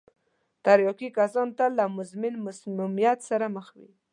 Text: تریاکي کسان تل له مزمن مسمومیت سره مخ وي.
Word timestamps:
تریاکي 0.65 1.09
کسان 1.17 1.47
تل 1.57 1.71
له 1.79 1.85
مزمن 1.97 2.33
مسمومیت 2.45 3.19
سره 3.29 3.45
مخ 3.55 3.67
وي. 3.79 3.91